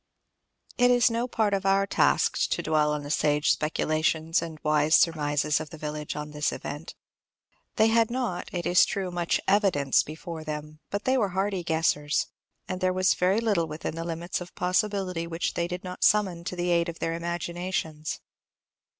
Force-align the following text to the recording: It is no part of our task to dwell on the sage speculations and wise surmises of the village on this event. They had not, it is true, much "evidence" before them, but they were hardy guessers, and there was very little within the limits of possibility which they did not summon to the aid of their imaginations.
It 0.79 0.89
is 0.89 1.11
no 1.11 1.27
part 1.27 1.53
of 1.53 1.63
our 1.63 1.85
task 1.85 2.35
to 2.49 2.63
dwell 2.63 2.91
on 2.91 3.03
the 3.03 3.11
sage 3.11 3.51
speculations 3.51 4.41
and 4.41 4.59
wise 4.63 4.95
surmises 4.95 5.59
of 5.59 5.69
the 5.69 5.77
village 5.77 6.15
on 6.15 6.31
this 6.31 6.51
event. 6.51 6.95
They 7.75 7.85
had 7.89 8.09
not, 8.09 8.51
it 8.51 8.65
is 8.65 8.83
true, 8.83 9.11
much 9.11 9.39
"evidence" 9.47 10.01
before 10.01 10.43
them, 10.43 10.79
but 10.89 11.03
they 11.05 11.19
were 11.19 11.29
hardy 11.37 11.63
guessers, 11.63 12.25
and 12.67 12.81
there 12.81 12.91
was 12.93 13.13
very 13.13 13.39
little 13.39 13.67
within 13.67 13.93
the 13.93 14.03
limits 14.03 14.41
of 14.41 14.55
possibility 14.55 15.27
which 15.27 15.53
they 15.53 15.67
did 15.67 15.83
not 15.83 16.03
summon 16.03 16.43
to 16.45 16.55
the 16.55 16.71
aid 16.71 16.89
of 16.89 16.97
their 16.97 17.13
imaginations. 17.13 18.21